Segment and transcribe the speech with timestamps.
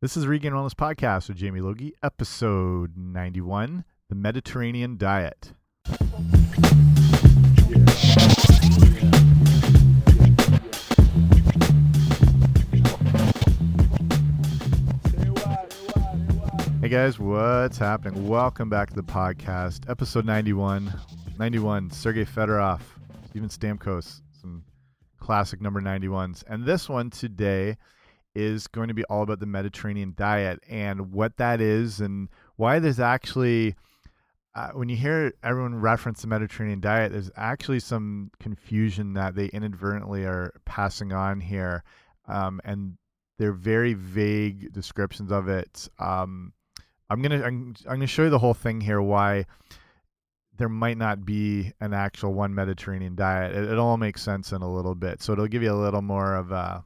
[0.00, 5.50] This is Regained Wellness Podcast with Jamie Logie, episode 91 The Mediterranean Diet.
[16.80, 18.28] Hey guys, what's happening?
[18.28, 20.94] Welcome back to the podcast, episode 91.
[21.40, 22.82] 91, Sergey Fedorov,
[23.30, 24.62] Steven Stamkos, some
[25.18, 26.44] classic number 91s.
[26.46, 27.76] And this one today
[28.38, 32.78] is going to be all about the Mediterranean diet and what that is and why
[32.78, 33.74] there's actually,
[34.54, 39.46] uh, when you hear everyone reference the Mediterranean diet, there's actually some confusion that they
[39.46, 41.82] inadvertently are passing on here.
[42.28, 42.96] Um, and
[43.38, 45.88] they're very vague descriptions of it.
[45.98, 46.52] Um,
[47.10, 49.00] I'm gonna I'm, I'm gonna show you the whole thing here.
[49.00, 49.46] Why
[50.58, 53.54] there might not be an actual one Mediterranean diet.
[53.54, 56.02] It, it all makes sense in a little bit, so it'll give you a little
[56.02, 56.84] more of a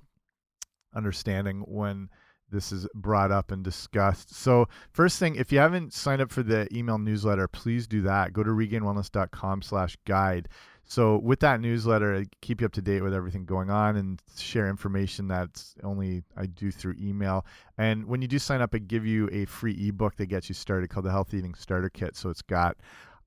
[0.95, 2.09] understanding when
[2.53, 4.35] this is brought up and discussed.
[4.35, 8.33] So, first thing, if you haven't signed up for the email newsletter, please do that.
[8.33, 10.49] Go to regainwellness.com/guide.
[10.84, 14.21] So, with that newsletter, I keep you up to date with everything going on and
[14.37, 17.47] share information that's only I do through email.
[17.79, 20.55] And when you do sign up, I give you a free ebook that gets you
[20.55, 22.17] started called the Healthy Eating Starter Kit.
[22.17, 22.77] So, it's got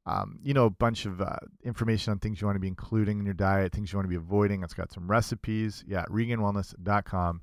[0.06, 3.20] um, you know, a bunch of uh, information on things you want to be including
[3.20, 4.64] in your diet, things you want to be avoiding.
[4.64, 5.84] It's got some recipes.
[5.88, 7.42] Yeah, regainwellness.com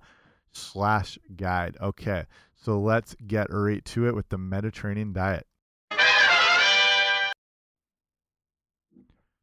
[0.52, 1.76] slash guide.
[1.80, 2.24] Okay,
[2.54, 5.46] so let's get right to it with the Mediterranean diet.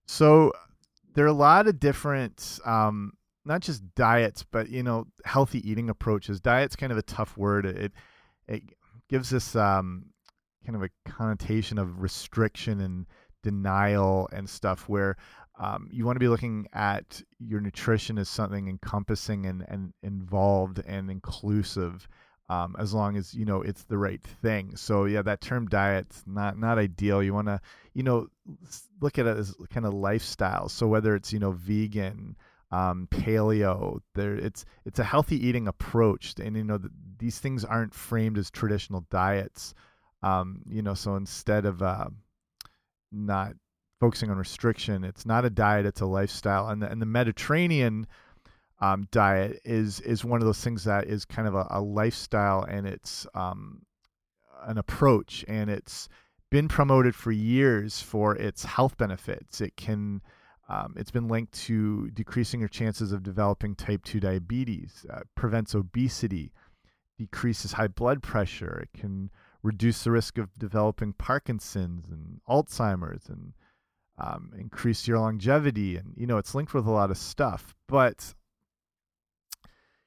[0.08, 0.54] So
[1.14, 3.14] there are a lot of different, um,
[3.46, 6.40] not just diets, but you know, healthy eating approaches.
[6.40, 7.66] Diet's kind of a tough word.
[7.66, 7.92] It
[8.48, 8.64] it
[9.10, 10.06] gives us um,
[10.70, 13.08] kind of a connotation of restriction and
[13.42, 15.18] denial and stuff where
[15.60, 20.80] um, you want to be looking at your nutrition as something encompassing and, and involved
[20.86, 22.08] and inclusive
[22.50, 24.76] um, as long as you know it's the right thing.
[24.76, 27.24] So yeah that term diet's not not ideal.
[27.24, 27.60] You want to
[27.96, 28.28] you know
[29.02, 30.70] look at it as kind of lifestyle.
[30.70, 32.36] So whether it's you know vegan
[32.72, 36.36] um, paleo there it's it's a healthy eating approach.
[36.40, 39.74] And you know the, these things aren't framed as traditional diets
[40.24, 42.10] um, you know, so instead of uh,
[43.12, 43.54] not
[44.00, 46.70] focusing on restriction, it's not a diet; it's a lifestyle.
[46.70, 48.08] And the, and the Mediterranean
[48.82, 52.64] um, diet is is one of those things that is kind of a, a lifestyle,
[52.64, 53.84] and it's um,
[54.66, 56.10] an approach, and it's
[56.50, 59.62] been promoted for years for its health benefits.
[59.62, 60.22] It can
[60.70, 65.74] um, it's been linked to decreasing your chances of developing type 2 diabetes, uh, prevents
[65.74, 66.54] obesity,
[67.18, 68.80] decreases high blood pressure.
[68.84, 69.32] It can
[69.64, 73.54] reduce the risk of developing Parkinson's and Alzheimer's and
[74.18, 75.98] um, increase your longevity.
[75.98, 77.76] And, you know, it's linked with a lot of stuff.
[77.88, 78.34] But,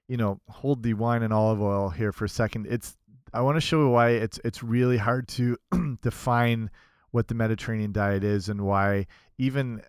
[0.08, 2.66] you know, hold the wine and olive oil here for a second.
[2.68, 2.96] It's,
[3.32, 5.56] I want to show you why it's, it's really hard to
[6.02, 6.70] define
[7.10, 9.06] what the Mediterranean diet is and why
[9.38, 9.82] even,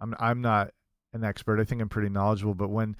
[0.00, 0.70] I'm, I'm not
[1.12, 1.60] an expert.
[1.60, 2.96] I think I'm pretty knowledgeable, but when,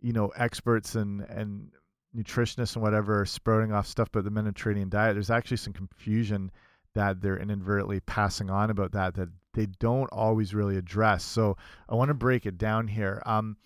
[0.00, 1.70] you know, experts and, and
[2.16, 6.50] nutritionists and whatever are sprouting off stuff about the Mediterranean diet, there's actually some confusion
[6.94, 11.24] that they're inadvertently passing on about that that they don't always really address.
[11.24, 11.56] So
[11.88, 13.22] I want to break it down here.
[13.26, 13.56] Um,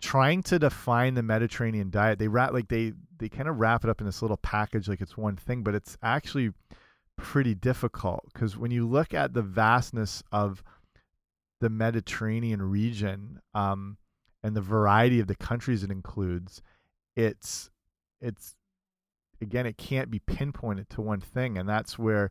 [0.00, 3.90] trying to define the Mediterranean diet, they wrap like they they kind of wrap it
[3.90, 6.52] up in this little package like it's one thing, but it's actually
[7.16, 10.62] pretty difficult because when you look at the vastness of
[11.60, 13.96] the Mediterranean region um,
[14.42, 16.60] and the variety of the countries it includes,
[17.16, 17.70] it's
[18.24, 18.56] it's
[19.40, 22.30] again it can't be pinpointed to one thing and that's where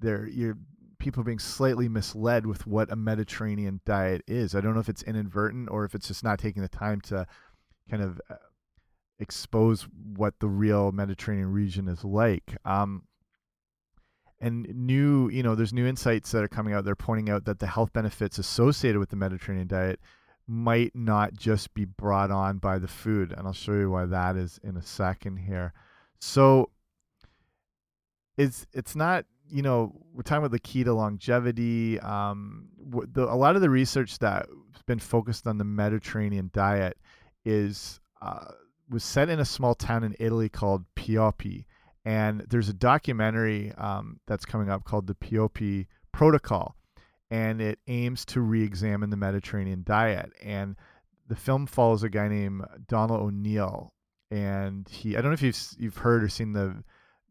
[0.00, 0.56] there you're
[1.02, 4.54] people being slightly misled with what a mediterranean diet is.
[4.54, 7.26] I don't know if it's inadvertent or if it's just not taking the time to
[7.90, 8.36] kind of uh,
[9.18, 12.56] expose what the real mediterranean region is like.
[12.64, 13.02] Um,
[14.40, 16.84] and new you know there's new insights that are coming out.
[16.84, 19.98] They're pointing out that the health benefits associated with the mediterranean diet
[20.46, 23.32] might not just be brought on by the food.
[23.36, 25.72] And I'll show you why that is in a second here.
[26.20, 26.70] So
[28.36, 32.00] it's it's not you know we're talking about the key to longevity.
[32.00, 32.68] Um,
[33.12, 34.48] the, a lot of the research that's
[34.86, 36.96] been focused on the Mediterranean diet
[37.44, 38.52] is uh,
[38.88, 41.64] was set in a small town in Italy called Pioppi,
[42.04, 46.76] and there's a documentary um, that's coming up called the Pioppi Protocol,
[47.32, 50.30] and it aims to re-examine the Mediterranean diet.
[50.42, 50.76] And
[51.28, 53.94] the film follows a guy named Donal O'Neill,
[54.30, 56.84] and he I don't know if you've you've heard or seen the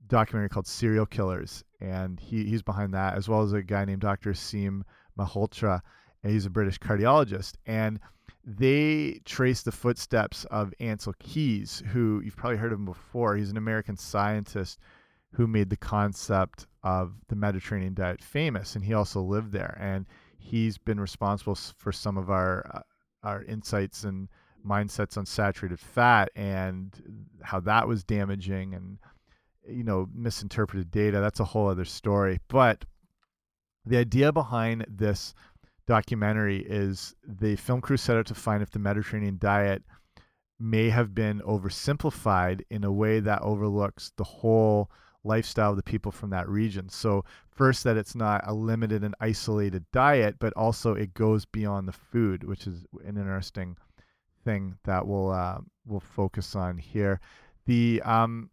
[0.08, 4.02] documentary called Cereal Killers, and he he's behind that as well as a guy named
[4.02, 4.32] Dr.
[4.32, 4.82] Aseem
[5.20, 5.82] Malhotra,
[6.24, 8.00] and he's a British cardiologist, and
[8.44, 13.36] they trace the footsteps of Ancel Keys, who you've probably heard of him before.
[13.36, 14.80] He's an American scientist
[15.34, 19.78] who made the concept of the Mediterranean diet famous, and he also lived there.
[19.80, 20.06] And
[20.38, 22.82] he's been responsible for some of our uh,
[23.24, 24.28] our insights and
[24.66, 28.98] mindsets on saturated fat and how that was damaging and
[29.68, 31.20] you know misinterpreted data.
[31.20, 32.40] That's a whole other story.
[32.48, 32.86] But
[33.86, 35.34] the idea behind this
[35.88, 39.84] documentary is the film crew set out to find if the Mediterranean diet
[40.60, 44.92] may have been oversimplified in a way that overlooks the whole
[45.24, 46.90] lifestyle of the people from that region.
[46.90, 51.88] So, first, that it's not a limited and isolated diet, but also it goes beyond
[51.88, 53.78] the food, which is an interesting
[54.44, 57.20] thing that we'll uh, we'll focus on here.
[57.66, 58.50] The um,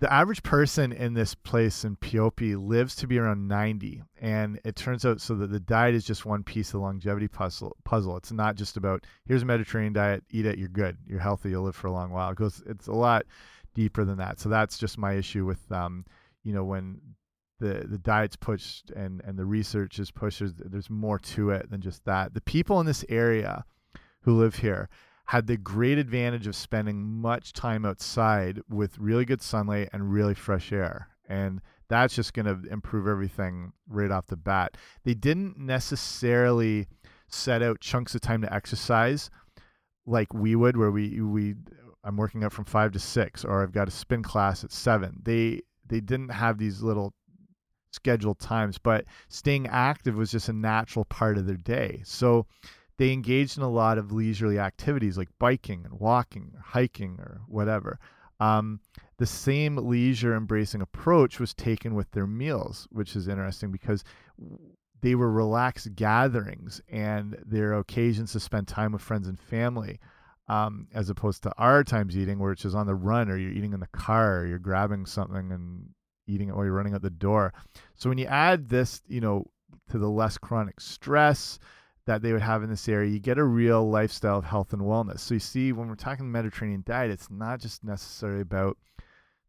[0.00, 4.74] the average person in this place in Pioppi lives to be around 90 and it
[4.74, 8.16] turns out so that the diet is just one piece of the longevity puzzle puzzle
[8.16, 11.64] it's not just about here's a mediterranean diet eat it you're good you're healthy you'll
[11.64, 13.26] live for a long while it goes it's a lot
[13.74, 16.04] deeper than that so that's just my issue with um
[16.44, 17.00] you know when
[17.58, 21.70] the the diet's pushed and and the research is pushed there's, there's more to it
[21.70, 23.64] than just that the people in this area
[24.22, 24.88] who live here
[25.30, 30.34] had the great advantage of spending much time outside with really good sunlight and really
[30.34, 31.06] fresh air.
[31.28, 34.76] And that's just going to improve everything right off the bat.
[35.04, 36.88] They didn't necessarily
[37.28, 39.30] set out chunks of time to exercise
[40.04, 41.54] like we would, where we we
[42.04, 45.20] I'm working out from five to six, or I've got a spin class at seven.
[45.22, 47.14] They they didn't have these little
[47.92, 52.00] scheduled times, but staying active was just a natural part of their day.
[52.04, 52.46] So
[52.96, 57.40] they engaged in a lot of leisurely activities like biking and walking or hiking or
[57.48, 57.98] whatever.
[58.38, 58.80] Um,
[59.18, 64.04] the same leisure embracing approach was taken with their meals, which is interesting because
[65.02, 69.98] they were relaxed gatherings and their occasions to spend time with friends and family,
[70.50, 73.52] um, as opposed to our times eating, where it's just on the run or you're
[73.52, 75.88] eating in the car or you're grabbing something and
[76.26, 77.52] eating it while you're running out the door.
[77.94, 79.46] So when you add this, you know,
[79.90, 81.60] to the less chronic stress,
[82.06, 84.82] that they would have in this area, you get a real lifestyle of health and
[84.82, 85.20] wellness.
[85.20, 88.76] So you see, when we're talking Mediterranean diet, it's not just necessarily about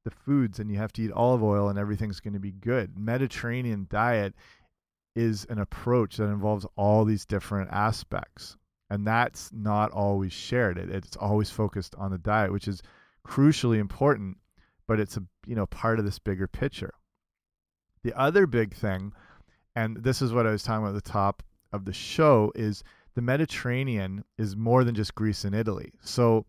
[0.03, 2.95] the foods and you have to eat olive oil and everything's going to be good.
[2.95, 4.35] Mediterranean diet
[5.15, 8.55] is an approach that involves all these different aspects.
[8.91, 10.77] And that's not always shared.
[10.77, 12.83] It, it's always focused on the diet, which is
[13.25, 14.35] crucially important,
[14.85, 16.93] but it's a you know part of this bigger picture.
[18.03, 19.13] The other big thing,
[19.77, 21.41] and this is what I was talking about at the top
[21.71, 22.83] of the show is
[23.15, 25.93] the Mediterranean is more than just Greece and Italy.
[26.01, 26.45] So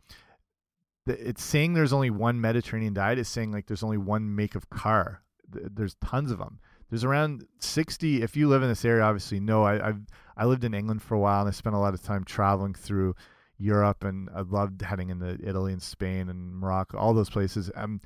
[1.06, 4.68] it's saying there's only one Mediterranean diet is saying like there's only one make of
[4.68, 5.22] car.
[5.48, 6.58] There's tons of them.
[6.90, 8.20] There's around 60.
[8.20, 9.62] If you live in this area, obviously, no.
[9.62, 10.00] I, I've
[10.36, 12.74] I lived in England for a while and I spent a lot of time traveling
[12.74, 13.14] through
[13.58, 17.70] Europe and I loved heading into Italy and Spain and Morocco, all those places.
[17.74, 18.00] Um,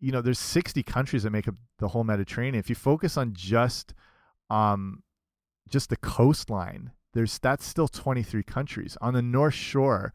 [0.00, 2.58] you know, there's 60 countries that make up the whole Mediterranean.
[2.58, 3.94] If you focus on just
[4.50, 5.02] um,
[5.68, 10.12] just the coastline, there's that's still 23 countries on the North Shore.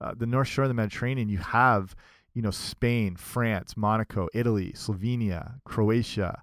[0.00, 1.94] Uh, the North Shore of the Mediterranean, you have
[2.34, 6.42] you know Spain, France, Monaco, Italy, Slovenia, Croatia,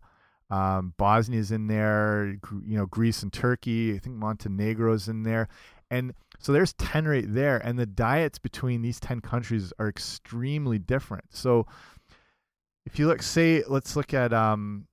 [0.54, 2.38] um, Bosnia's in there.
[2.66, 3.96] You know Greece and Turkey.
[3.96, 5.48] I think Montenegro's in there,
[5.90, 7.58] and so there's 10 right there.
[7.60, 11.26] And the diets between these 10 countries are extremely different.
[11.30, 11.68] So
[12.86, 14.88] if you look, say, let's look at um,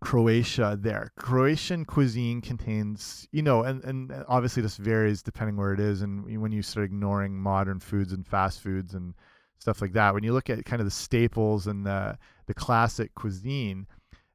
[0.00, 1.12] Croatia there.
[1.16, 6.02] Croatian cuisine contains, you know, and, and obviously this varies depending where it is.
[6.02, 9.14] And when you start ignoring modern foods and fast foods and
[9.58, 13.14] stuff like that, when you look at kind of the staples and the, the classic
[13.14, 13.86] cuisine,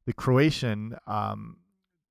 [0.06, 1.58] the Croatian um,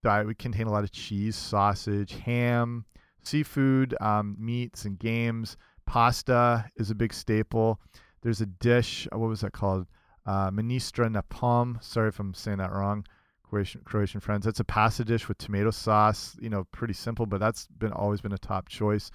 [0.03, 2.85] diet would contain a lot of cheese, sausage, ham,
[3.23, 5.57] seafood, um, meats, and games.
[5.87, 7.81] Pasta is a big staple.
[8.23, 9.87] There's a dish, what was that called?
[10.27, 11.79] Uh, Ministra na pom.
[11.81, 13.05] Sorry if I'm saying that wrong
[13.51, 14.45] Croatian, Croatian friends.
[14.45, 16.37] That's a pasta dish with tomato sauce.
[16.41, 19.11] You know, pretty simple, but that's been always been a top choice.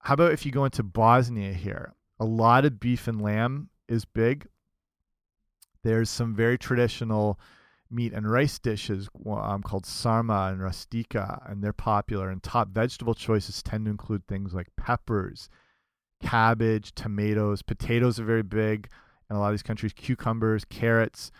[0.00, 1.94] How about if you go into Bosnia here?
[2.18, 4.46] A lot of beef and lamb is big.
[5.82, 7.38] There's some very traditional
[7.90, 12.30] meat and rice dishes um, called sarma and rastika, and they're popular.
[12.30, 15.48] And top vegetable choices tend to include things like peppers,
[16.22, 18.88] cabbage, tomatoes, potatoes are very big
[19.30, 21.30] in a lot of these countries, cucumbers, carrots.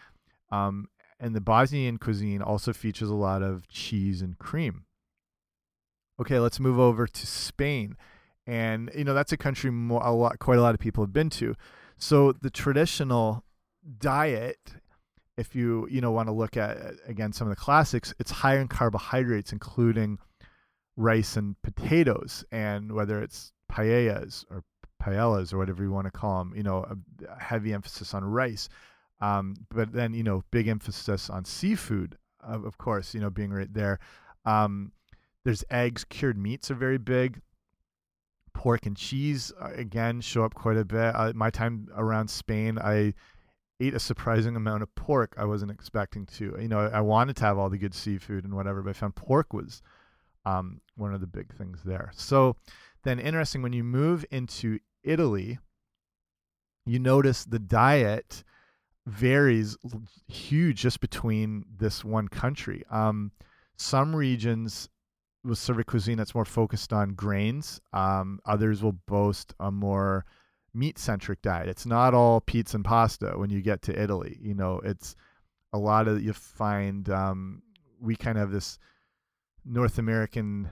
[0.50, 0.88] Um,
[1.18, 4.84] and the Bosnian cuisine also features a lot of cheese and cream.
[6.20, 7.96] Okay, let's move over to Spain.
[8.46, 11.12] And you know, that's a country more, a lot quite a lot of people have
[11.12, 11.54] been to.
[11.98, 13.44] So the traditional
[13.98, 14.74] diet
[15.36, 16.76] if you, you know, want to look at
[17.06, 20.18] again some of the classics, it's higher in carbohydrates including
[20.96, 24.64] rice and potatoes, and whether it's paellas or
[25.02, 26.84] paellas or whatever you want to call them, you know,
[27.28, 28.68] a heavy emphasis on rice.
[29.20, 33.50] Um, but then, you know, big emphasis on seafood, of, of course, you know, being
[33.50, 33.98] right there.
[34.44, 34.92] Um,
[35.44, 37.40] there's eggs, cured meats are very big.
[38.52, 41.14] Pork and cheese, uh, again, show up quite a bit.
[41.14, 43.14] Uh, my time around Spain, I
[43.80, 46.56] ate a surprising amount of pork I wasn't expecting to.
[46.60, 49.14] You know, I wanted to have all the good seafood and whatever, but I found
[49.16, 49.82] pork was
[50.44, 52.10] um, one of the big things there.
[52.14, 52.56] So
[53.04, 55.58] then, interesting, when you move into Italy,
[56.86, 58.44] you notice the diet
[59.06, 59.76] varies
[60.26, 62.84] huge just between this one country.
[62.90, 63.32] Um,
[63.76, 64.88] some regions
[65.44, 67.80] will serve a cuisine that's more focused on grains.
[67.92, 70.24] Um, others will boast a more
[70.76, 71.68] meat centric diet.
[71.68, 74.38] It's not all pizza and pasta when you get to Italy.
[74.40, 75.16] You know, it's
[75.72, 77.62] a lot of you find um,
[78.00, 78.78] we kind of have this
[79.64, 80.70] North American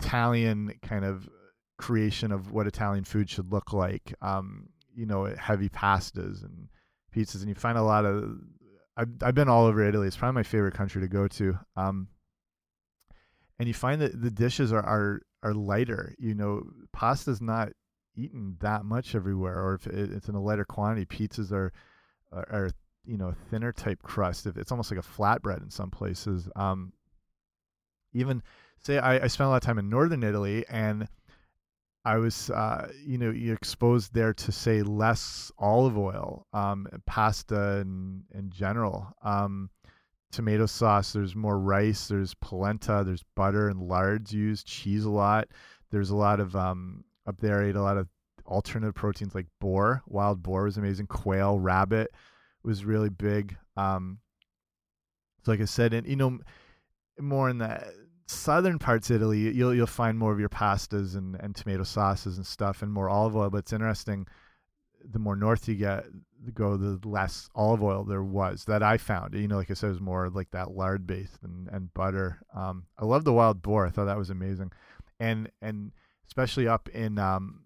[0.00, 1.28] Italian kind of
[1.76, 4.14] creation of what Italian food should look like.
[4.22, 6.68] Um, you know, heavy pastas and
[7.14, 8.38] pizzas, and you find a lot of.
[8.96, 10.06] I've I've been all over Italy.
[10.06, 11.58] It's probably my favorite country to go to.
[11.76, 12.08] Um,
[13.58, 16.14] and you find that the dishes are are are lighter.
[16.18, 17.72] You know, pasta's not
[18.16, 21.72] eaten that much everywhere, or if it's in a lighter quantity, pizzas are
[22.32, 22.70] are, are
[23.04, 24.46] you know thinner type crust.
[24.46, 26.48] If it's almost like a flatbread in some places.
[26.56, 26.92] Um,
[28.12, 28.42] even
[28.78, 31.08] say I, I spent a lot of time in northern Italy and
[32.06, 37.78] I was, uh, you know, you exposed there to say less olive oil, um, pasta
[37.80, 39.70] in in general, um,
[40.30, 41.14] tomato sauce.
[41.14, 42.08] There's more rice.
[42.08, 43.04] There's polenta.
[43.06, 44.66] There's butter and lards used.
[44.66, 45.48] Cheese a lot.
[45.90, 47.62] There's a lot of um, up there.
[47.62, 48.08] I ate a lot of
[48.46, 50.02] alternative proteins like boar.
[50.06, 51.06] Wild boar was amazing.
[51.06, 52.10] Quail, rabbit
[52.62, 53.56] was really big.
[53.76, 54.18] Um,
[55.44, 56.38] so like I said, and you know,
[57.20, 57.82] more in the
[58.26, 62.36] southern parts of Italy, you'll you'll find more of your pastas and, and tomato sauces
[62.36, 63.50] and stuff, and more olive oil.
[63.50, 64.26] But it's interesting.
[65.06, 66.06] The more north you get,
[66.54, 69.34] go the less olive oil there was that I found.
[69.34, 72.40] You know, like I said, it was more like that lard based and and butter.
[72.56, 73.86] Um, I love the wild boar.
[73.86, 74.72] I thought that was amazing,
[75.20, 75.92] and and
[76.26, 77.64] especially up in um,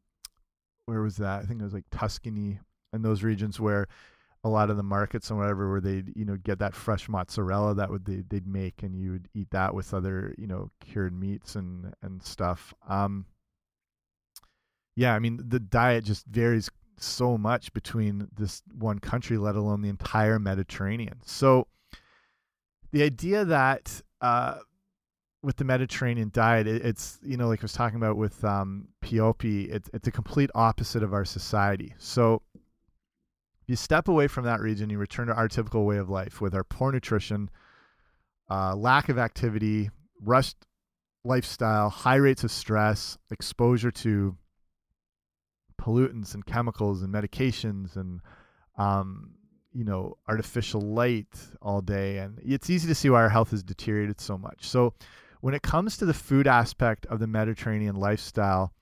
[0.87, 1.43] where was that?
[1.43, 2.59] I think it was like Tuscany
[2.93, 3.87] and those regions where
[4.45, 7.75] a lot of the markets and whatever where they'd you know get that fresh mozzarella
[7.75, 11.13] that would they, they'd make and you would eat that with other you know cured
[11.13, 13.27] meats and and stuff um
[14.97, 19.83] yeah i mean the diet just varies so much between this one country let alone
[19.83, 21.67] the entire mediterranean so
[22.93, 24.59] the idea that uh
[25.43, 28.89] with the Mediterranean diet, it, it's you know like I was talking about with um,
[29.03, 31.95] it's it's a complete opposite of our society.
[31.99, 32.43] So
[33.67, 36.55] you step away from that region, you return to our typical way of life with
[36.55, 37.51] our poor nutrition,
[38.51, 39.91] uh, lack of activity,
[40.23, 40.57] rushed
[41.25, 44.37] lifestyle, high rates of stress, exposure to
[45.81, 48.21] pollutants and chemicals and medications and
[48.77, 49.31] um,
[49.73, 51.29] you know artificial light
[51.63, 54.93] all day and it's easy to see why our health has deteriorated so much so
[55.41, 58.73] when it comes to the food aspect of the mediterranean lifestyle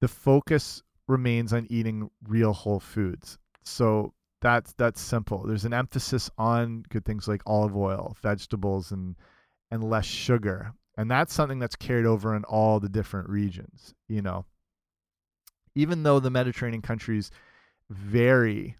[0.00, 4.12] the focus remains on eating real whole foods so
[4.42, 5.44] that's that's simple.
[5.46, 9.16] There's an emphasis on good things like olive oil, vegetables, and
[9.70, 13.94] and less sugar, and that's something that's carried over in all the different regions.
[14.08, 14.44] You know,
[15.74, 17.30] even though the Mediterranean countries
[17.88, 18.76] vary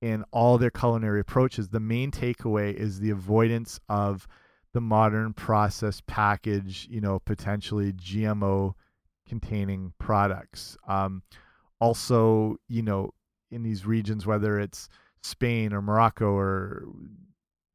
[0.00, 4.26] in all their culinary approaches, the main takeaway is the avoidance of
[4.72, 8.74] the modern processed package, you know, potentially GMO
[9.28, 10.76] containing products.
[10.88, 11.22] Um,
[11.80, 13.10] also, you know,
[13.50, 14.88] in these regions, whether it's
[15.22, 16.84] Spain or Morocco or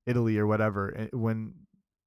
[0.06, 1.54] Italy or whatever, eh, when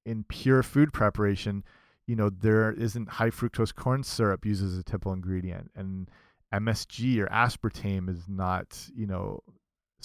[0.05, 1.63] in pure food preparation,
[2.07, 6.11] you know, there isn't high fructose corn syrup used as a typical ingredient, and
[6.53, 9.41] MSG or aspartame is not, you know,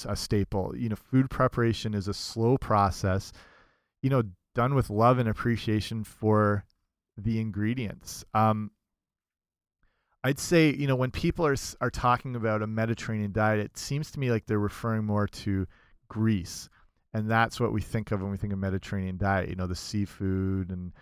[0.05, 0.73] a staple.
[0.75, 3.31] You know, food preparation is a slow process,
[4.03, 4.23] you know,
[4.55, 6.65] done with love and appreciation for
[7.17, 8.25] the ingredients.
[8.33, 8.71] Um,
[10.23, 14.09] I'd say you know when people are are talking about a Mediterranean diet, it seems
[14.11, 15.67] to me like they're referring more to
[16.07, 16.67] Greece,
[17.13, 19.49] and that's what we think of when we think of Mediterranean diet.
[19.49, 20.93] You know, the seafood and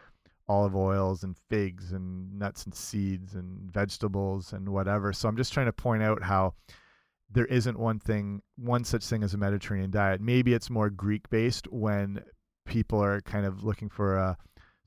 [0.50, 5.14] olive oils and figs and nuts and seeds and vegetables and whatever.
[5.14, 6.54] So I'm just trying to point out how
[7.32, 10.20] there isn't one thing, one such thing as a Mediterranean diet.
[10.20, 12.24] Maybe it's more Greek based when
[12.66, 14.38] people are kind of looking for a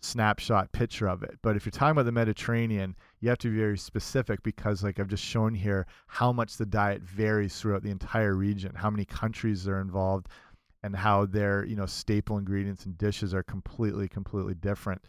[0.01, 1.39] snapshot picture of it.
[1.43, 5.01] But if you're talking about the Mediterranean, you have to be very specific because, like
[5.01, 9.05] I've just shown here, how much the diet varies throughout the entire region, how many
[9.05, 10.29] countries are involved,
[10.83, 15.03] and how their you know staple ingredients and dishes are completely, completely different.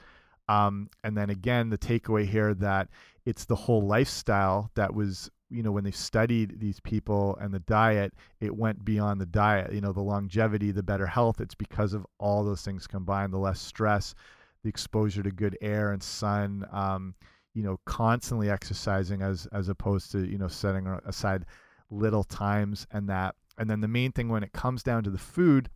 [0.50, 2.88] Um, and then again, the takeaway here that
[3.26, 7.60] it's the whole lifestyle that was, you know, when they studied these people and the
[7.60, 9.74] diet, it went beyond the diet.
[9.74, 11.42] You know, the longevity, the better health.
[11.42, 14.16] It's because of all those things combined: the less stress,
[14.64, 16.66] the exposure to good air and sun.
[16.72, 17.16] Um,
[17.54, 21.46] you know, constantly exercising as as opposed to you know setting aside
[21.90, 23.36] little times and that.
[23.58, 25.70] And then the main thing when it comes down to the food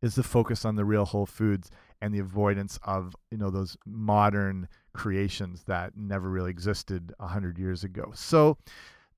[0.00, 3.76] is the focus on the real whole foods and the avoidance of you know those
[3.86, 8.10] modern creations that never really existed a hundred years ago.
[8.14, 8.58] So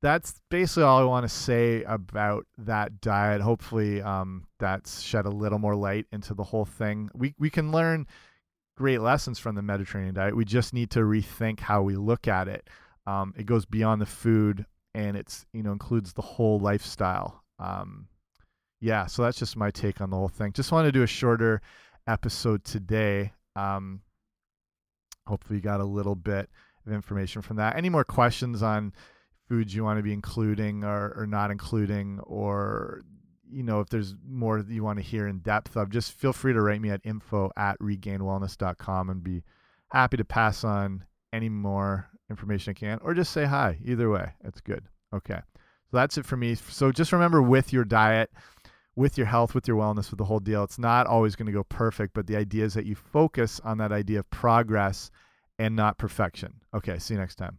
[0.02, 3.40] that's basically all I want to say about that diet.
[3.40, 7.10] Hopefully, um, that's shed a little more light into the whole thing.
[7.14, 8.06] We we can learn
[8.76, 10.37] great lessons from the Mediterranean diet.
[10.37, 12.68] We just need to rethink how we look at it.
[13.06, 17.44] Um, it goes beyond the food, and it's you know includes the whole lifestyle.
[17.58, 18.08] Um,
[18.80, 20.52] yeah, so that's just my take on the whole thing.
[20.52, 21.60] Just want to do a shorter
[22.11, 23.33] episode today.
[23.57, 24.00] Um,
[25.26, 26.50] hopefully, you got a little bit
[26.87, 27.76] of information from that.
[27.76, 28.93] Any more questions on
[29.49, 33.02] foods you want to be including or, or not including, or
[33.50, 36.33] you know, if there's more that you want to hear in depth of, just feel
[36.33, 39.43] free to write me at info at regainedwellness.com and be
[39.88, 43.79] happy to pass on any more information I can, or just say hi.
[43.85, 44.85] Either way, it's good.
[45.14, 45.40] Okay.
[45.90, 46.55] So that's it for me.
[46.55, 48.31] So just remember with your diet,
[48.97, 50.64] with your health, with your wellness, with the whole deal.
[50.64, 53.78] It's not always going to go perfect, but the idea is that you focus on
[53.78, 55.11] that idea of progress
[55.59, 56.54] and not perfection.
[56.75, 57.59] Okay, see you next time.